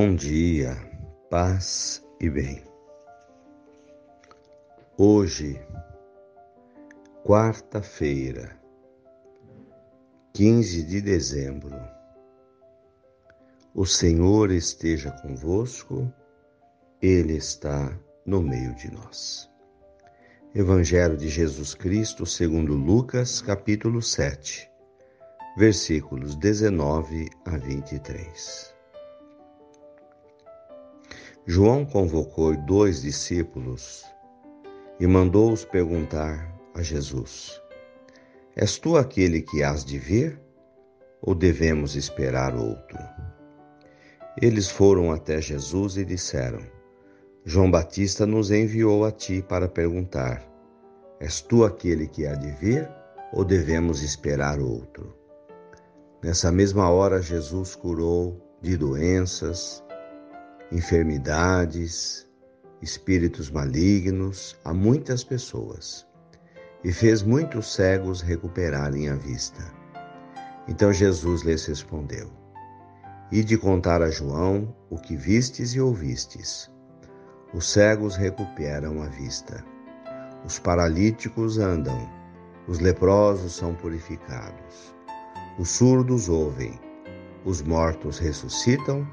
[0.00, 0.76] Bom dia,
[1.28, 2.62] paz e bem.
[4.96, 5.60] Hoje,
[7.24, 8.56] quarta-feira,
[10.34, 11.76] 15 de dezembro,
[13.74, 16.08] o Senhor esteja convosco,
[17.02, 17.92] Ele está
[18.24, 19.50] no meio de nós.
[20.54, 24.70] Evangelho de Jesus Cristo segundo Lucas, capítulo 7,
[25.56, 28.77] versículos 19 a 23.
[31.50, 34.04] João convocou dois discípulos
[35.00, 37.58] e mandou-os perguntar a Jesus:
[38.54, 40.38] És tu aquele que hás de vir
[41.22, 42.98] ou devemos esperar outro?
[44.42, 46.60] Eles foram até Jesus e disseram:
[47.46, 50.46] João Batista nos enviou a ti para perguntar:
[51.18, 52.86] És tu aquele que há de vir
[53.32, 55.16] ou devemos esperar outro?
[56.22, 59.82] Nessa mesma hora, Jesus curou de doenças,
[60.70, 62.28] enfermidades,
[62.82, 66.06] espíritos malignos a muitas pessoas.
[66.84, 69.64] E fez muitos cegos recuperarem a vista.
[70.68, 72.30] Então Jesus lhes respondeu:
[73.32, 76.70] Ide contar a João o que vistes e ouvistes.
[77.52, 79.64] Os cegos recuperam a vista,
[80.44, 81.98] os paralíticos andam,
[82.68, 84.94] os leprosos são purificados,
[85.58, 86.78] os surdos ouvem,
[87.46, 89.08] os mortos ressuscitam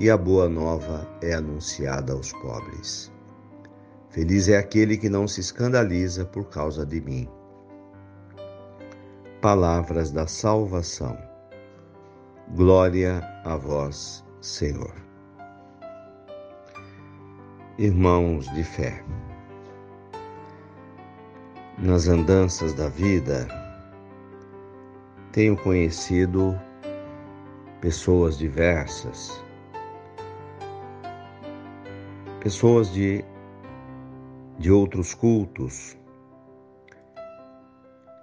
[0.00, 3.12] e a boa nova é anunciada aos pobres.
[4.08, 7.28] Feliz é aquele que não se escandaliza por causa de mim.
[9.42, 11.18] Palavras da salvação.
[12.56, 14.94] Glória a vós, Senhor.
[17.76, 19.04] Irmãos de fé,
[21.76, 23.46] nas andanças da vida,
[25.30, 26.58] tenho conhecido
[27.82, 29.42] pessoas diversas
[32.40, 33.22] pessoas de,
[34.58, 35.96] de outros cultos,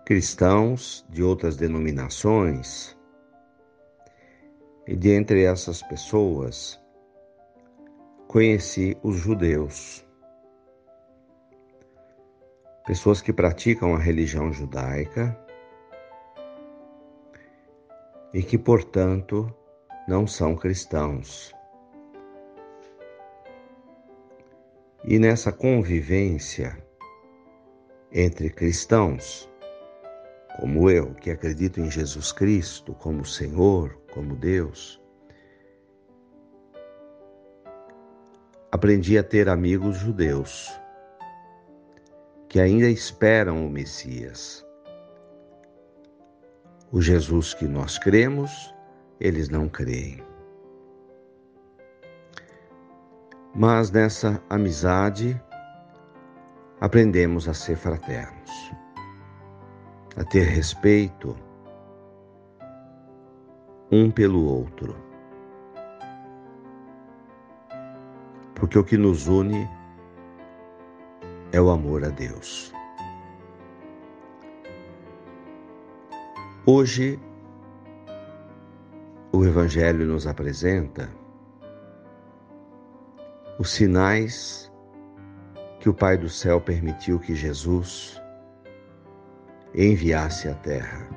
[0.06, 2.98] cristãos de outras denominações,
[4.88, 6.80] e de entre essas pessoas
[8.28, 10.04] conheci os judeus,
[12.88, 15.38] pessoas que praticam a religião judaica
[18.34, 19.54] e que, portanto,
[20.08, 21.57] não são cristãos.
[25.10, 26.78] E nessa convivência
[28.12, 29.50] entre cristãos,
[30.60, 35.02] como eu, que acredito em Jesus Cristo como Senhor, como Deus,
[38.70, 40.70] aprendi a ter amigos judeus
[42.50, 44.68] que ainda esperam o Messias.
[46.92, 48.76] O Jesus que nós cremos,
[49.22, 50.27] eles não creem.
[53.60, 55.42] Mas nessa amizade
[56.80, 58.72] aprendemos a ser fraternos,
[60.16, 61.36] a ter respeito
[63.92, 64.96] um pelo outro.
[68.54, 69.68] Porque o que nos une
[71.52, 72.72] é o amor a Deus.
[76.64, 77.20] Hoje,
[79.32, 81.10] o Evangelho nos apresenta
[83.60, 84.72] os sinais
[85.80, 88.22] que o Pai do céu permitiu que Jesus
[89.74, 91.08] enviasse à terra,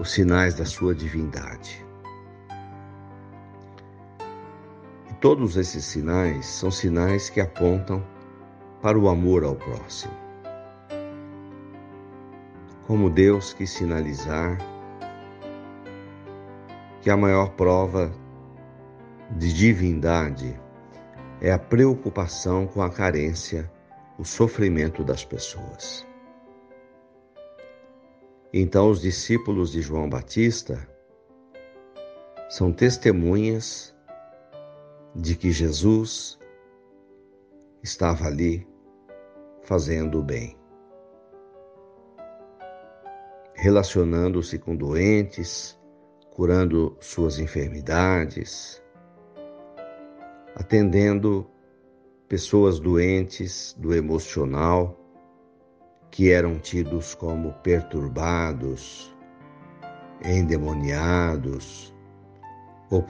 [0.00, 1.84] os sinais da sua divindade.
[5.10, 8.02] E todos esses sinais são sinais que apontam
[8.80, 10.14] para o amor ao próximo.
[12.86, 14.58] Como Deus quis sinalizar
[17.02, 18.10] que a maior prova
[19.30, 20.58] de divindade
[21.40, 23.70] é a preocupação com a carência,
[24.18, 26.06] o sofrimento das pessoas.
[28.52, 30.88] Então, os discípulos de João Batista
[32.48, 33.94] são testemunhas
[35.14, 36.38] de que Jesus
[37.82, 38.66] estava ali
[39.62, 40.56] fazendo o bem,
[43.54, 45.78] relacionando-se com doentes,
[46.30, 48.83] curando suas enfermidades,
[50.54, 51.46] atendendo
[52.28, 54.98] pessoas doentes do emocional
[56.10, 59.14] que eram tidos como perturbados,
[60.24, 61.94] endemoniados
[62.90, 63.02] ou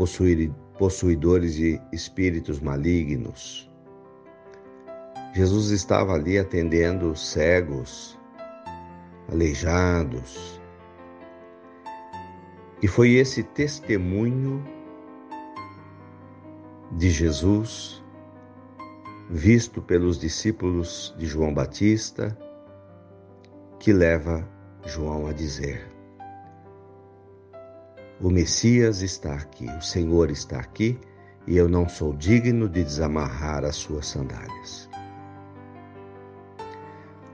[0.78, 3.70] possuidores de espíritos malignos.
[5.34, 8.18] Jesus estava ali atendendo cegos,
[9.30, 10.60] aleijados.
[12.82, 14.64] E foi esse testemunho
[16.96, 18.02] de Jesus,
[19.28, 22.36] visto pelos discípulos de João Batista,
[23.80, 24.48] que leva
[24.86, 25.90] João a dizer:
[28.20, 30.98] O Messias está aqui, o Senhor está aqui,
[31.46, 34.88] e eu não sou digno de desamarrar as suas sandálias.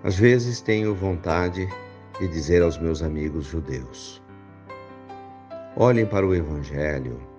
[0.03, 1.69] Às vezes tenho vontade
[2.19, 4.23] de dizer aos meus amigos judeus:
[5.77, 7.30] olhem para o Evangelho.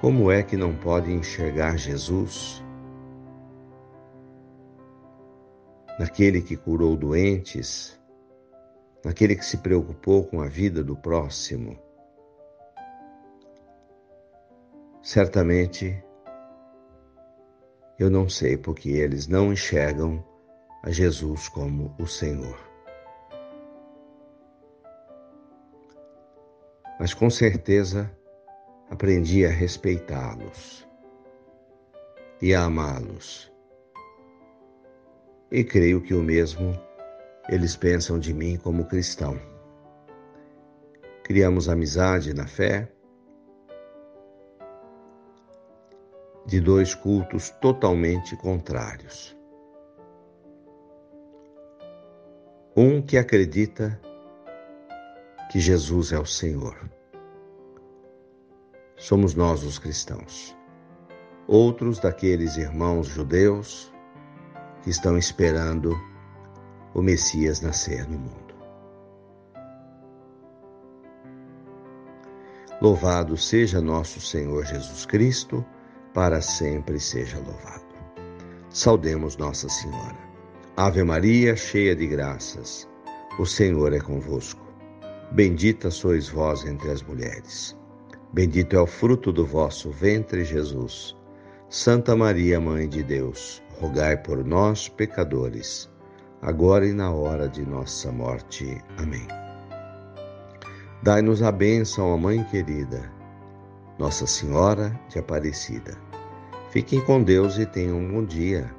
[0.00, 2.64] Como é que não podem enxergar Jesus?
[5.98, 8.00] Naquele que curou doentes,
[9.04, 11.78] naquele que se preocupou com a vida do próximo.
[15.02, 16.02] Certamente
[17.98, 20.24] eu não sei porque eles não enxergam
[20.82, 22.58] a Jesus como o Senhor.
[26.98, 28.10] Mas com certeza
[28.90, 30.86] aprendi a respeitá-los
[32.42, 33.50] e a amá-los.
[35.50, 36.78] E creio que o mesmo
[37.48, 39.40] eles pensam de mim como cristão.
[41.22, 42.90] Criamos amizade na fé
[46.46, 49.36] de dois cultos totalmente contrários.
[52.76, 54.00] Um que acredita
[55.50, 56.99] que Jesus é o Senhor.
[59.00, 60.54] Somos nós os cristãos.
[61.48, 63.90] Outros daqueles irmãos judeus
[64.82, 65.98] que estão esperando
[66.92, 68.54] o Messias nascer no mundo.
[72.82, 75.64] Louvado seja nosso Senhor Jesus Cristo
[76.12, 77.94] para sempre seja louvado.
[78.68, 80.18] Saudemos Nossa Senhora.
[80.76, 82.86] Ave Maria, cheia de graças,
[83.38, 84.60] o Senhor é convosco.
[85.32, 87.79] Bendita sois vós entre as mulheres.
[88.32, 91.16] Bendito é o fruto do vosso ventre, Jesus.
[91.68, 95.90] Santa Maria, Mãe de Deus, rogai por nós, pecadores,
[96.42, 98.82] agora e na hora de nossa morte.
[98.96, 99.26] Amém.
[101.02, 103.20] Dai-nos a bênção, ó Mãe querida
[104.00, 105.94] nossa Senhora de Aparecida.
[106.70, 108.74] Fiquem com Deus e tenham um bom dia.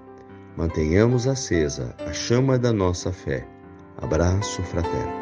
[0.58, 3.48] Mantenhamos acesa a chama da nossa fé.
[4.02, 5.21] Abraço fraterno.